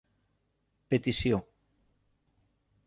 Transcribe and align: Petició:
Petició: 0.93 1.41